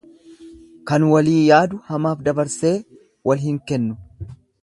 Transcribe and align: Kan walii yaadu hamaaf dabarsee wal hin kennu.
Kan 0.91 1.03
walii 1.09 1.41
yaadu 1.49 1.79
hamaaf 1.91 2.25
dabarsee 2.29 2.73
wal 3.31 3.43
hin 3.47 3.63
kennu. 3.73 4.33